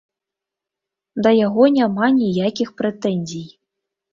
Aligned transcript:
Да 1.27 1.35
яго 1.39 1.63
няма 1.77 2.09
ніякіх 2.17 2.69
прэтэнзій. 2.83 3.45